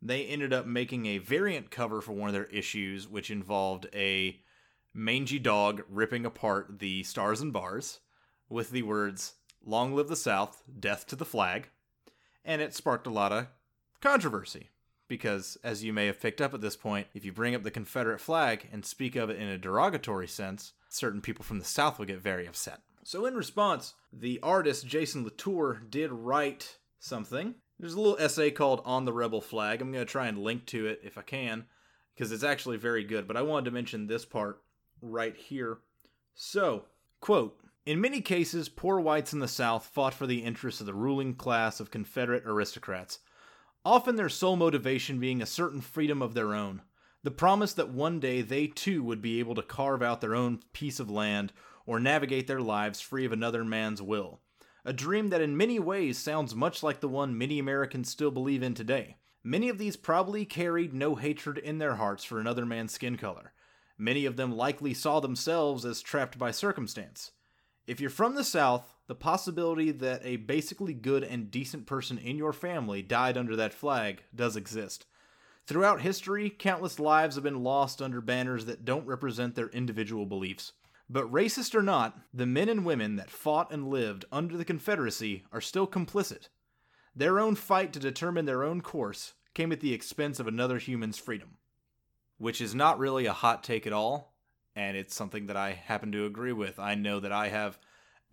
They 0.00 0.24
ended 0.24 0.52
up 0.52 0.64
making 0.64 1.06
a 1.06 1.18
variant 1.18 1.72
cover 1.72 2.00
for 2.00 2.12
one 2.12 2.28
of 2.28 2.32
their 2.32 2.44
issues, 2.44 3.08
which 3.08 3.28
involved 3.28 3.88
a 3.92 4.40
mangy 4.94 5.40
dog 5.40 5.82
ripping 5.90 6.24
apart 6.24 6.78
the 6.78 7.02
stars 7.02 7.40
and 7.40 7.52
bars 7.52 7.98
with 8.48 8.70
the 8.70 8.82
words 8.82 9.34
"Long 9.66 9.96
live 9.96 10.06
the 10.06 10.14
South, 10.14 10.62
death 10.78 11.08
to 11.08 11.16
the 11.16 11.24
flag," 11.24 11.70
and 12.44 12.62
it 12.62 12.72
sparked 12.72 13.08
a 13.08 13.10
lot 13.10 13.32
of 13.32 13.48
controversy 14.00 14.70
because, 15.12 15.58
as 15.62 15.84
you 15.84 15.92
may 15.92 16.06
have 16.06 16.22
picked 16.22 16.40
up 16.40 16.54
at 16.54 16.62
this 16.62 16.74
point, 16.74 17.06
if 17.12 17.22
you 17.22 17.34
bring 17.34 17.54
up 17.54 17.62
the 17.62 17.70
Confederate 17.70 18.18
flag 18.18 18.66
and 18.72 18.82
speak 18.82 19.14
of 19.14 19.28
it 19.28 19.36
in 19.36 19.46
a 19.46 19.58
derogatory 19.58 20.26
sense, 20.26 20.72
certain 20.88 21.20
people 21.20 21.44
from 21.44 21.58
the 21.58 21.66
South 21.66 21.98
will 21.98 22.06
get 22.06 22.18
very 22.18 22.46
upset. 22.46 22.80
So, 23.04 23.26
in 23.26 23.34
response, 23.34 23.92
the 24.10 24.40
artist 24.42 24.86
Jason 24.86 25.22
Latour 25.22 25.82
did 25.90 26.10
write 26.10 26.78
something. 26.98 27.56
There's 27.78 27.92
a 27.92 28.00
little 28.00 28.16
essay 28.18 28.50
called 28.50 28.80
On 28.86 29.04
the 29.04 29.12
Rebel 29.12 29.42
Flag. 29.42 29.82
I'm 29.82 29.92
going 29.92 30.02
to 30.02 30.10
try 30.10 30.28
and 30.28 30.38
link 30.38 30.64
to 30.68 30.86
it 30.86 31.02
if 31.04 31.18
I 31.18 31.22
can, 31.22 31.66
because 32.14 32.32
it's 32.32 32.42
actually 32.42 32.78
very 32.78 33.04
good, 33.04 33.28
but 33.28 33.36
I 33.36 33.42
wanted 33.42 33.66
to 33.66 33.70
mention 33.70 34.06
this 34.06 34.24
part 34.24 34.62
right 35.02 35.36
here. 35.36 35.80
So, 36.34 36.86
quote, 37.20 37.58
in 37.84 38.00
many 38.00 38.22
cases, 38.22 38.70
poor 38.70 38.98
whites 38.98 39.34
in 39.34 39.40
the 39.40 39.46
South 39.46 39.90
fought 39.92 40.14
for 40.14 40.26
the 40.26 40.42
interests 40.42 40.80
of 40.80 40.86
the 40.86 40.94
ruling 40.94 41.34
class 41.34 41.80
of 41.80 41.90
Confederate 41.90 42.46
aristocrats 42.46 43.18
often 43.84 44.16
their 44.16 44.28
sole 44.28 44.56
motivation 44.56 45.18
being 45.18 45.42
a 45.42 45.46
certain 45.46 45.80
freedom 45.80 46.22
of 46.22 46.34
their 46.34 46.54
own, 46.54 46.82
the 47.22 47.30
promise 47.30 47.72
that 47.74 47.90
one 47.90 48.20
day 48.20 48.42
they 48.42 48.66
too 48.66 49.02
would 49.02 49.22
be 49.22 49.38
able 49.38 49.54
to 49.54 49.62
carve 49.62 50.02
out 50.02 50.20
their 50.20 50.34
own 50.34 50.60
piece 50.72 50.98
of 51.00 51.10
land 51.10 51.52
or 51.86 51.98
navigate 51.98 52.46
their 52.46 52.60
lives 52.60 53.00
free 53.00 53.24
of 53.24 53.32
another 53.32 53.64
man's 53.64 54.02
will. 54.02 54.40
A 54.84 54.92
dream 54.92 55.28
that 55.28 55.40
in 55.40 55.56
many 55.56 55.78
ways 55.78 56.18
sounds 56.18 56.54
much 56.54 56.82
like 56.82 57.00
the 57.00 57.08
one 57.08 57.38
many 57.38 57.58
Americans 57.58 58.10
still 58.10 58.32
believe 58.32 58.62
in 58.62 58.74
today. 58.74 59.16
Many 59.44 59.68
of 59.68 59.78
these 59.78 59.96
probably 59.96 60.44
carried 60.44 60.92
no 60.92 61.14
hatred 61.14 61.58
in 61.58 61.78
their 61.78 61.96
hearts 61.96 62.24
for 62.24 62.40
another 62.40 62.66
man's 62.66 62.92
skin 62.92 63.16
color. 63.16 63.52
Many 63.98 64.26
of 64.26 64.36
them 64.36 64.52
likely 64.52 64.94
saw 64.94 65.20
themselves 65.20 65.84
as 65.84 66.00
trapped 66.00 66.38
by 66.38 66.50
circumstance. 66.50 67.32
If 67.86 68.00
you're 68.00 68.10
from 68.10 68.34
the 68.34 68.44
South, 68.44 68.91
the 69.08 69.14
possibility 69.14 69.90
that 69.90 70.20
a 70.24 70.36
basically 70.36 70.94
good 70.94 71.24
and 71.24 71.50
decent 71.50 71.86
person 71.86 72.18
in 72.18 72.36
your 72.36 72.52
family 72.52 73.02
died 73.02 73.36
under 73.36 73.56
that 73.56 73.74
flag 73.74 74.22
does 74.34 74.56
exist. 74.56 75.06
Throughout 75.66 76.00
history, 76.00 76.50
countless 76.50 76.98
lives 76.98 77.36
have 77.36 77.44
been 77.44 77.62
lost 77.62 78.02
under 78.02 78.20
banners 78.20 78.64
that 78.66 78.84
don't 78.84 79.06
represent 79.06 79.54
their 79.54 79.68
individual 79.68 80.26
beliefs. 80.26 80.72
But 81.08 81.30
racist 81.30 81.74
or 81.74 81.82
not, 81.82 82.18
the 82.32 82.46
men 82.46 82.68
and 82.68 82.84
women 82.84 83.16
that 83.16 83.30
fought 83.30 83.70
and 83.70 83.88
lived 83.88 84.24
under 84.32 84.56
the 84.56 84.64
Confederacy 84.64 85.44
are 85.52 85.60
still 85.60 85.86
complicit. 85.86 86.48
Their 87.14 87.38
own 87.38 87.54
fight 87.54 87.92
to 87.92 87.98
determine 87.98 88.46
their 88.46 88.64
own 88.64 88.80
course 88.80 89.34
came 89.54 89.72
at 89.72 89.80
the 89.80 89.92
expense 89.92 90.40
of 90.40 90.46
another 90.46 90.78
human's 90.78 91.18
freedom. 91.18 91.58
Which 92.38 92.60
is 92.60 92.74
not 92.74 92.98
really 92.98 93.26
a 93.26 93.32
hot 93.32 93.62
take 93.62 93.86
at 93.86 93.92
all, 93.92 94.34
and 94.74 94.96
it's 94.96 95.14
something 95.14 95.46
that 95.46 95.56
I 95.56 95.72
happen 95.72 96.10
to 96.12 96.24
agree 96.24 96.52
with. 96.52 96.78
I 96.78 96.94
know 96.94 97.20
that 97.20 97.32
I 97.32 97.48
have 97.48 97.78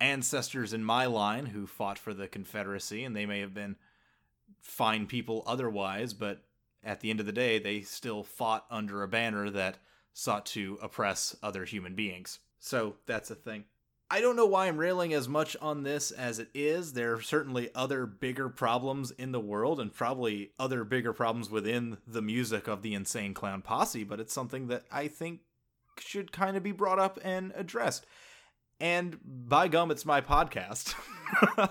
ancestors 0.00 0.72
in 0.72 0.84
my 0.84 1.06
line 1.06 1.46
who 1.46 1.66
fought 1.66 1.98
for 1.98 2.14
the 2.14 2.28
Confederacy, 2.28 3.04
and 3.04 3.14
they 3.14 3.26
may 3.26 3.40
have 3.40 3.54
been 3.54 3.76
fine 4.60 5.06
people 5.06 5.42
otherwise, 5.46 6.12
but 6.12 6.42
at 6.82 7.00
the 7.00 7.10
end 7.10 7.20
of 7.20 7.26
the 7.26 7.32
day, 7.32 7.58
they 7.58 7.82
still 7.82 8.22
fought 8.22 8.66
under 8.70 9.02
a 9.02 9.08
banner 9.08 9.50
that 9.50 9.78
sought 10.12 10.46
to 10.46 10.78
oppress 10.82 11.36
other 11.42 11.64
human 11.64 11.94
beings. 11.94 12.38
So 12.58 12.96
that's 13.06 13.30
a 13.30 13.34
thing. 13.34 13.64
I 14.12 14.20
don't 14.20 14.34
know 14.34 14.46
why 14.46 14.66
I'm 14.66 14.76
railing 14.76 15.12
as 15.14 15.28
much 15.28 15.56
on 15.60 15.84
this 15.84 16.10
as 16.10 16.40
it 16.40 16.48
is. 16.52 16.94
There 16.94 17.14
are 17.14 17.20
certainly 17.20 17.70
other 17.76 18.06
bigger 18.06 18.48
problems 18.48 19.12
in 19.12 19.30
the 19.30 19.38
world 19.38 19.78
and 19.78 19.94
probably 19.94 20.50
other 20.58 20.82
bigger 20.82 21.12
problems 21.12 21.48
within 21.48 21.98
the 22.08 22.22
music 22.22 22.66
of 22.66 22.82
the 22.82 22.92
Insane 22.92 23.34
Clown 23.34 23.62
Posse, 23.62 24.02
but 24.02 24.18
it's 24.18 24.32
something 24.32 24.66
that 24.66 24.82
I 24.90 25.06
think 25.06 25.40
should 26.00 26.32
kind 26.32 26.56
of 26.56 26.62
be 26.64 26.72
brought 26.72 26.98
up 26.98 27.20
and 27.22 27.52
addressed. 27.54 28.04
And 28.80 29.18
by 29.24 29.68
gum, 29.68 29.90
it's 29.90 30.06
my 30.06 30.20
podcast. 30.20 30.94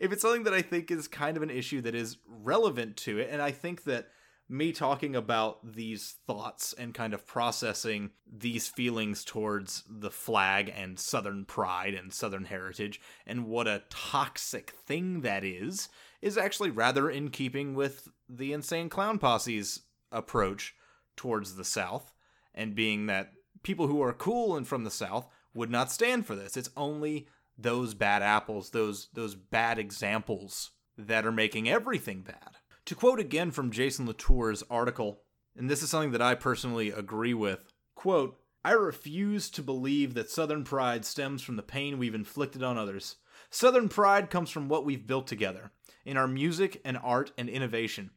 if 0.00 0.12
it's 0.12 0.22
something 0.22 0.44
that 0.44 0.54
I 0.54 0.62
think 0.62 0.90
is 0.90 1.08
kind 1.08 1.36
of 1.36 1.42
an 1.42 1.50
issue 1.50 1.80
that 1.82 1.94
is 1.94 2.18
relevant 2.26 2.96
to 2.98 3.18
it, 3.18 3.28
and 3.30 3.42
I 3.42 3.50
think 3.50 3.84
that 3.84 4.08
me 4.48 4.72
talking 4.72 5.16
about 5.16 5.74
these 5.74 6.16
thoughts 6.26 6.74
and 6.74 6.92
kind 6.94 7.14
of 7.14 7.26
processing 7.26 8.10
these 8.30 8.68
feelings 8.68 9.24
towards 9.24 9.82
the 9.88 10.10
flag 10.10 10.72
and 10.76 10.98
Southern 10.98 11.44
pride 11.44 11.94
and 11.94 12.12
Southern 12.12 12.44
heritage 12.44 13.00
and 13.26 13.46
what 13.46 13.66
a 13.66 13.84
toxic 13.88 14.70
thing 14.70 15.22
that 15.22 15.44
is, 15.44 15.88
is 16.20 16.36
actually 16.36 16.70
rather 16.70 17.10
in 17.10 17.30
keeping 17.30 17.74
with 17.74 18.08
the 18.28 18.52
Insane 18.52 18.90
Clown 18.90 19.18
Posse's 19.18 19.80
approach 20.12 20.74
towards 21.16 21.56
the 21.56 21.64
South 21.64 22.12
and 22.54 22.74
being 22.74 23.06
that 23.06 23.32
people 23.64 23.88
who 23.88 24.00
are 24.00 24.12
cool 24.12 24.56
and 24.56 24.68
from 24.68 24.84
the 24.84 24.90
South 24.90 25.26
would 25.54 25.70
not 25.70 25.90
stand 25.90 26.26
for 26.26 26.36
this. 26.36 26.56
It's 26.56 26.70
only 26.76 27.26
those 27.58 27.94
bad 27.94 28.22
apples, 28.22 28.70
those 28.70 29.08
those 29.14 29.34
bad 29.34 29.78
examples 29.78 30.70
that 30.96 31.26
are 31.26 31.32
making 31.32 31.68
everything 31.68 32.22
bad. 32.22 32.58
To 32.86 32.94
quote 32.94 33.18
again 33.18 33.50
from 33.50 33.70
Jason 33.70 34.06
Latour's 34.06 34.62
article, 34.70 35.22
and 35.56 35.70
this 35.70 35.82
is 35.82 35.90
something 35.90 36.12
that 36.12 36.22
I 36.22 36.34
personally 36.34 36.90
agree 36.90 37.34
with, 37.34 37.64
quote, 37.94 38.38
I 38.64 38.72
refuse 38.72 39.50
to 39.50 39.62
believe 39.62 40.14
that 40.14 40.30
Southern 40.30 40.64
pride 40.64 41.04
stems 41.04 41.42
from 41.42 41.56
the 41.56 41.62
pain 41.62 41.98
we've 41.98 42.14
inflicted 42.14 42.62
on 42.62 42.78
others. 42.78 43.16
Southern 43.50 43.88
pride 43.88 44.30
comes 44.30 44.50
from 44.50 44.68
what 44.68 44.84
we've 44.84 45.06
built 45.06 45.26
together, 45.26 45.70
in 46.04 46.16
our 46.16 46.28
music 46.28 46.80
and 46.84 46.98
art 47.02 47.30
and 47.38 47.48
innovation, 47.48 48.10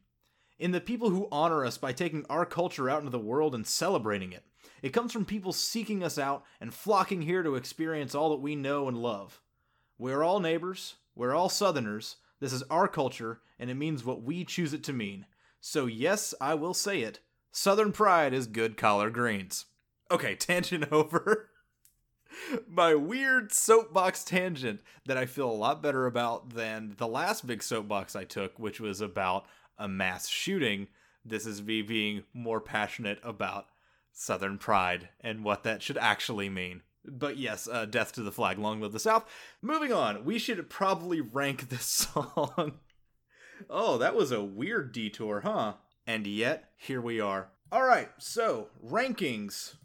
in 0.58 0.72
the 0.72 0.80
people 0.80 1.10
who 1.10 1.28
honor 1.30 1.64
us 1.64 1.78
by 1.78 1.92
taking 1.92 2.24
our 2.28 2.44
culture 2.44 2.90
out 2.90 3.00
into 3.00 3.10
the 3.10 3.18
world 3.18 3.54
and 3.54 3.66
celebrating 3.66 4.32
it. 4.32 4.44
It 4.82 4.92
comes 4.92 5.12
from 5.12 5.24
people 5.24 5.52
seeking 5.52 6.02
us 6.02 6.18
out 6.18 6.44
and 6.60 6.72
flocking 6.72 7.22
here 7.22 7.42
to 7.42 7.54
experience 7.54 8.14
all 8.14 8.30
that 8.30 8.40
we 8.40 8.54
know 8.54 8.88
and 8.88 8.98
love. 8.98 9.40
We're 9.98 10.22
all 10.22 10.40
neighbors, 10.40 10.96
we're 11.14 11.34
all 11.34 11.48
Southerners, 11.48 12.16
this 12.40 12.52
is 12.52 12.62
our 12.64 12.86
culture, 12.86 13.40
and 13.58 13.70
it 13.70 13.74
means 13.74 14.04
what 14.04 14.22
we 14.22 14.44
choose 14.44 14.72
it 14.72 14.84
to 14.84 14.92
mean. 14.92 15.26
So, 15.60 15.86
yes, 15.86 16.34
I 16.40 16.54
will 16.54 16.74
say 16.74 17.00
it 17.02 17.20
Southern 17.50 17.92
pride 17.92 18.32
is 18.32 18.46
good 18.46 18.76
collard 18.76 19.12
greens. 19.12 19.66
Okay, 20.10 20.34
tangent 20.36 20.92
over. 20.92 21.50
My 22.68 22.94
weird 22.94 23.52
soapbox 23.52 24.22
tangent 24.22 24.80
that 25.06 25.16
I 25.16 25.26
feel 25.26 25.50
a 25.50 25.52
lot 25.52 25.82
better 25.82 26.06
about 26.06 26.50
than 26.54 26.94
the 26.98 27.08
last 27.08 27.46
big 27.46 27.62
soapbox 27.62 28.14
I 28.14 28.24
took, 28.24 28.58
which 28.58 28.80
was 28.80 29.00
about 29.00 29.46
a 29.76 29.88
mass 29.88 30.28
shooting. 30.28 30.88
This 31.24 31.46
is 31.46 31.62
me 31.62 31.82
being 31.82 32.24
more 32.32 32.60
passionate 32.60 33.18
about 33.24 33.66
Southern 34.18 34.58
pride 34.58 35.10
and 35.20 35.44
what 35.44 35.62
that 35.62 35.80
should 35.80 35.96
actually 35.96 36.48
mean. 36.48 36.82
But 37.04 37.36
yes, 37.36 37.68
uh, 37.68 37.84
death 37.84 38.12
to 38.14 38.22
the 38.22 38.32
flag, 38.32 38.58
long 38.58 38.80
live 38.80 38.90
the 38.90 38.98
South. 38.98 39.24
Moving 39.62 39.92
on, 39.92 40.24
we 40.24 40.40
should 40.40 40.68
probably 40.68 41.20
rank 41.20 41.68
this 41.68 41.84
song. 42.14 42.80
oh, 43.70 43.96
that 43.98 44.16
was 44.16 44.32
a 44.32 44.42
weird 44.42 44.90
detour, 44.90 45.42
huh? 45.42 45.74
And 46.04 46.26
yet, 46.26 46.70
here 46.76 47.00
we 47.00 47.20
are. 47.20 47.50
All 47.70 47.84
right, 47.84 48.08
so 48.18 48.68
rankings 48.84 49.76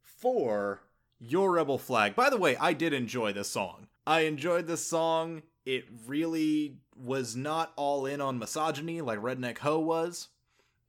for 0.00 0.82
Your 1.18 1.50
Rebel 1.50 1.78
Flag. 1.78 2.14
By 2.14 2.30
the 2.30 2.38
way, 2.38 2.56
I 2.58 2.74
did 2.74 2.92
enjoy 2.92 3.32
this 3.32 3.50
song. 3.50 3.88
I 4.06 4.20
enjoyed 4.20 4.68
this 4.68 4.86
song. 4.86 5.42
It 5.66 5.86
really 6.06 6.78
was 6.96 7.34
not 7.34 7.72
all 7.74 8.06
in 8.06 8.20
on 8.20 8.38
misogyny 8.38 9.00
like 9.00 9.18
Redneck 9.18 9.58
Ho 9.58 9.80
was. 9.80 10.28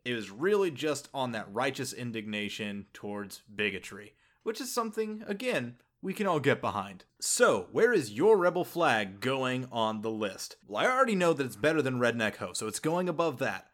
It 0.06 0.14
was 0.14 0.32
really 0.32 0.72
just 0.72 1.10
on 1.14 1.32
that 1.32 1.54
righteous 1.54 1.94
indignation 1.94 2.88
towards 2.94 3.42
bigotry, 3.54 4.14
which 4.44 4.60
is 4.60 4.74
something, 4.74 5.24
again, 5.28 5.76
we 6.02 6.14
can 6.14 6.28
all 6.28 6.42
get 6.42 6.60
behind. 6.60 7.06
So, 7.22 7.68
where 7.72 7.94
is 7.94 8.12
your 8.12 8.38
Rebel 8.38 8.66
Flag 8.66 9.22
going 9.22 9.68
on 9.72 10.02
the 10.02 10.12
list? 10.12 10.58
Well, 10.68 10.86
I 10.86 10.92
already 10.92 11.16
know 11.16 11.32
that 11.32 11.46
it's 11.46 11.56
better 11.56 11.82
than 11.82 12.00
Redneck 12.00 12.36
Ho, 12.38 12.52
so 12.52 12.68
it's 12.68 12.80
going 12.80 13.08
above 13.08 13.40
that. 13.40 13.68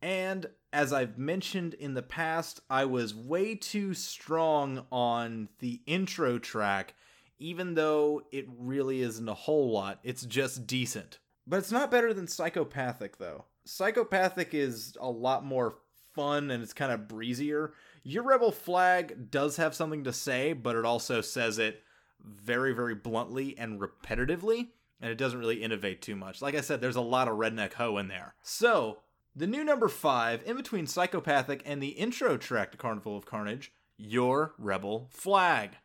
And 0.00 0.46
as 0.72 0.92
I've 0.92 1.18
mentioned 1.18 1.74
in 1.74 1.94
the 1.94 2.02
past, 2.02 2.60
I 2.70 2.84
was 2.84 3.14
way 3.14 3.56
too 3.56 3.94
strong 3.94 4.86
on 4.92 5.48
the 5.58 5.80
intro 5.86 6.38
track, 6.38 6.94
even 7.40 7.74
though 7.74 8.22
it 8.30 8.46
really 8.56 9.00
isn't 9.00 9.28
a 9.28 9.34
whole 9.34 9.72
lot. 9.72 9.98
It's 10.04 10.24
just 10.24 10.66
decent. 10.66 11.18
But 11.46 11.56
it's 11.58 11.72
not 11.72 11.90
better 11.90 12.14
than 12.14 12.28
Psychopathic, 12.28 13.18
though. 13.18 13.46
Psychopathic 13.66 14.54
is 14.54 14.96
a 15.00 15.10
lot 15.10 15.44
more 15.44 15.76
fun 16.14 16.50
and 16.50 16.62
it's 16.62 16.72
kind 16.72 16.92
of 16.92 17.08
breezier. 17.08 17.74
Your 18.02 18.22
Rebel 18.22 18.52
Flag 18.52 19.30
does 19.30 19.56
have 19.56 19.74
something 19.74 20.04
to 20.04 20.12
say, 20.12 20.52
but 20.52 20.76
it 20.76 20.84
also 20.84 21.20
says 21.20 21.58
it 21.58 21.82
very, 22.24 22.72
very 22.72 22.94
bluntly 22.94 23.56
and 23.58 23.80
repetitively, 23.80 24.68
and 25.00 25.10
it 25.10 25.18
doesn't 25.18 25.38
really 25.38 25.62
innovate 25.62 26.02
too 26.02 26.16
much. 26.16 26.40
Like 26.40 26.54
I 26.54 26.60
said, 26.60 26.80
there's 26.80 26.96
a 26.96 27.00
lot 27.00 27.28
of 27.28 27.36
redneck 27.36 27.74
ho 27.74 27.98
in 27.98 28.08
there. 28.08 28.34
So, 28.42 28.98
the 29.34 29.46
new 29.46 29.64
number 29.64 29.88
five, 29.88 30.42
in 30.46 30.56
between 30.56 30.86
Psychopathic 30.86 31.62
and 31.66 31.82
the 31.82 31.88
intro 31.88 32.36
track 32.36 32.72
to 32.72 32.78
Carnival 32.78 33.16
of 33.16 33.26
Carnage, 33.26 33.72
Your 33.98 34.54
Rebel 34.56 35.08
Flag. 35.10 35.76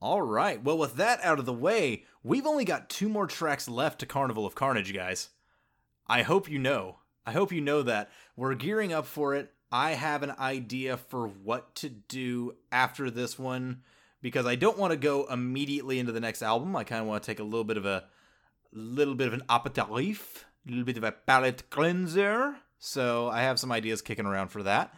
All 0.00 0.22
right, 0.22 0.62
well, 0.62 0.78
with 0.78 0.94
that 0.94 1.22
out 1.24 1.38
of 1.38 1.44
the 1.44 1.52
way, 1.52 2.04
we've 2.22 2.46
only 2.46 2.64
got 2.64 2.88
two 2.88 3.08
more 3.08 3.26
tracks 3.26 3.68
left 3.68 3.98
to 4.00 4.06
Carnival 4.06 4.46
of 4.46 4.54
Carnage, 4.54 4.94
guys. 4.94 5.30
I 6.06 6.22
hope 6.22 6.48
you 6.48 6.58
know. 6.58 7.00
I 7.28 7.32
hope 7.32 7.52
you 7.52 7.60
know 7.60 7.82
that. 7.82 8.10
We're 8.36 8.54
gearing 8.54 8.94
up 8.94 9.04
for 9.04 9.34
it. 9.34 9.52
I 9.70 9.90
have 9.90 10.22
an 10.22 10.32
idea 10.38 10.96
for 10.96 11.28
what 11.28 11.74
to 11.74 11.90
do 11.90 12.54
after 12.72 13.10
this 13.10 13.38
one 13.38 13.82
because 14.22 14.46
I 14.46 14.54
don't 14.54 14.78
want 14.78 14.92
to 14.92 14.96
go 14.96 15.26
immediately 15.26 15.98
into 15.98 16.10
the 16.10 16.20
next 16.20 16.40
album. 16.40 16.74
I 16.74 16.84
kind 16.84 17.02
of 17.02 17.06
want 17.06 17.22
to 17.22 17.26
take 17.26 17.38
a 17.38 17.42
little 17.42 17.64
bit 17.64 17.76
of 17.76 17.84
a 17.84 18.04
little 18.72 19.14
bit 19.14 19.26
of 19.26 19.34
an 19.34 19.42
aperitif, 19.50 20.46
a 20.66 20.70
little 20.70 20.86
bit 20.86 20.96
of 20.96 21.04
a 21.04 21.12
palate 21.12 21.68
cleanser. 21.68 22.56
So 22.78 23.28
I 23.28 23.42
have 23.42 23.58
some 23.58 23.72
ideas 23.72 24.00
kicking 24.00 24.24
around 24.24 24.48
for 24.48 24.62
that. 24.62 24.94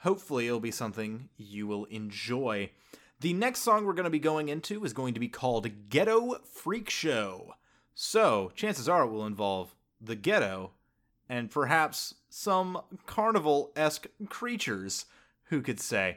Hopefully, 0.00 0.48
it'll 0.48 0.60
be 0.60 0.70
something 0.70 1.30
you 1.38 1.66
will 1.66 1.86
enjoy. 1.86 2.72
The 3.20 3.32
next 3.32 3.60
song 3.60 3.86
we're 3.86 3.94
going 3.94 4.04
to 4.04 4.10
be 4.10 4.18
going 4.18 4.50
into 4.50 4.84
is 4.84 4.92
going 4.92 5.14
to 5.14 5.20
be 5.20 5.28
called 5.28 5.88
Ghetto 5.88 6.40
Freak 6.44 6.90
Show. 6.90 7.54
So, 7.94 8.52
chances 8.54 8.86
are 8.86 9.04
it 9.04 9.10
will 9.10 9.24
involve 9.24 9.74
the 9.98 10.14
ghetto 10.14 10.72
and 11.30 11.50
perhaps 11.50 12.16
some 12.28 12.82
carnival 13.06 13.72
esque 13.76 14.08
creatures, 14.28 15.06
who 15.44 15.62
could 15.62 15.78
say. 15.78 16.16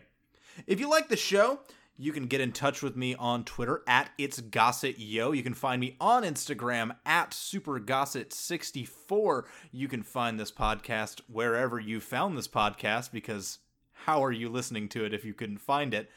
If 0.65 0.79
you 0.79 0.89
like 0.89 1.07
the 1.07 1.15
show, 1.15 1.59
you 1.95 2.11
can 2.11 2.25
get 2.25 2.41
in 2.41 2.51
touch 2.51 2.81
with 2.81 2.95
me 2.95 3.13
on 3.15 3.43
Twitter 3.43 3.83
at 3.87 4.09
It's 4.17 4.41
Gossip 4.41 4.95
Yo. 4.97 5.31
You 5.31 5.43
can 5.43 5.53
find 5.53 5.79
me 5.79 5.95
on 6.01 6.23
Instagram 6.23 6.95
at 7.05 7.29
SuperGossip64. 7.29 9.43
You 9.71 9.87
can 9.87 10.01
find 10.01 10.39
this 10.39 10.51
podcast 10.51 11.21
wherever 11.31 11.79
you 11.79 11.99
found 11.99 12.35
this 12.35 12.47
podcast 12.47 13.11
because 13.11 13.59
how 13.91 14.23
are 14.23 14.31
you 14.31 14.49
listening 14.49 14.89
to 14.89 15.05
it 15.05 15.13
if 15.13 15.23
you 15.23 15.35
couldn't 15.35 15.59
find 15.59 15.93
it? 15.93 16.09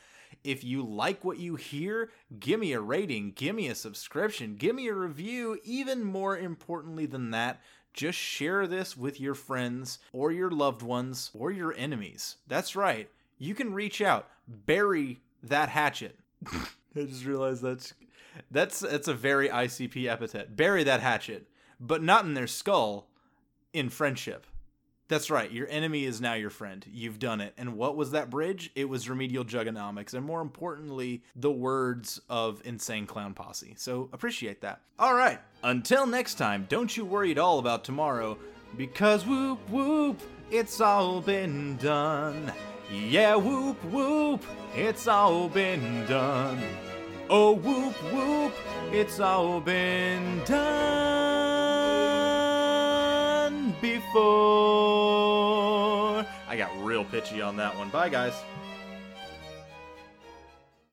If 0.42 0.64
you 0.64 0.82
like 0.82 1.22
what 1.22 1.38
you 1.38 1.56
hear, 1.56 2.08
give 2.40 2.60
me 2.60 2.72
a 2.72 2.80
rating, 2.80 3.32
give 3.32 3.54
me 3.54 3.68
a 3.68 3.74
subscription, 3.74 4.56
give 4.56 4.74
me 4.74 4.88
a 4.88 4.94
review. 4.94 5.60
Even 5.64 6.02
more 6.02 6.38
importantly 6.38 7.04
than 7.04 7.30
that, 7.32 7.60
just 7.96 8.18
share 8.18 8.66
this 8.66 8.96
with 8.96 9.20
your 9.20 9.34
friends 9.34 9.98
or 10.12 10.30
your 10.30 10.50
loved 10.50 10.82
ones 10.82 11.30
or 11.34 11.50
your 11.50 11.74
enemies. 11.76 12.36
That's 12.46 12.76
right. 12.76 13.08
You 13.38 13.54
can 13.54 13.74
reach 13.74 14.00
out, 14.00 14.28
bury 14.46 15.22
that 15.42 15.70
hatchet. 15.70 16.18
I 16.46 17.04
just 17.04 17.24
realized 17.24 17.62
that's 17.62 17.94
that's 18.50 18.80
that's 18.80 19.08
a 19.08 19.14
very 19.14 19.48
ICP 19.48 20.06
epithet. 20.06 20.56
Bury 20.56 20.84
that 20.84 21.00
hatchet, 21.00 21.48
but 21.80 22.02
not 22.02 22.24
in 22.24 22.34
their 22.34 22.46
skull, 22.46 23.08
in 23.72 23.88
friendship. 23.88 24.46
That's 25.08 25.30
right. 25.30 25.50
Your 25.50 25.68
enemy 25.68 26.04
is 26.04 26.20
now 26.20 26.34
your 26.34 26.50
friend. 26.50 26.84
You've 26.90 27.20
done 27.20 27.40
it. 27.40 27.54
And 27.56 27.76
what 27.76 27.96
was 27.96 28.10
that 28.10 28.28
bridge? 28.28 28.72
It 28.74 28.88
was 28.88 29.08
remedial 29.08 29.44
jugonomics, 29.44 30.14
and 30.14 30.26
more 30.26 30.40
importantly, 30.40 31.22
the 31.36 31.50
words 31.50 32.20
of 32.28 32.60
Insane 32.64 33.06
Clown 33.06 33.32
Posse. 33.32 33.74
So 33.76 34.08
appreciate 34.12 34.62
that. 34.62 34.80
All 34.98 35.14
right. 35.14 35.38
Until 35.62 36.06
next 36.06 36.34
time, 36.34 36.66
don't 36.68 36.96
you 36.96 37.04
worry 37.04 37.30
at 37.30 37.38
all 37.38 37.60
about 37.60 37.84
tomorrow, 37.84 38.36
because 38.76 39.24
whoop 39.24 39.58
whoop, 39.70 40.20
it's 40.50 40.80
all 40.80 41.20
been 41.20 41.76
done. 41.76 42.52
Yeah, 42.92 43.36
whoop 43.36 43.82
whoop, 43.84 44.42
it's 44.74 45.06
all 45.06 45.48
been 45.48 46.04
done. 46.06 46.58
Oh, 47.30 47.52
whoop 47.52 47.94
whoop, 48.12 48.52
it's 48.92 49.20
all 49.20 49.60
been 49.60 50.42
done 50.44 51.15
before. 53.80 54.24
I 56.48 56.56
got 56.56 56.70
real 56.82 57.04
pitchy 57.04 57.42
on 57.42 57.56
that 57.56 57.76
one. 57.76 57.88
Bye, 57.90 58.08
guys. 58.08 58.34